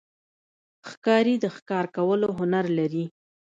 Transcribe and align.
ښکاري 0.89 1.35
د 1.39 1.45
ښکار 1.55 1.85
کولو 1.95 2.27
هنر 2.39 2.65
لري. 2.77 3.05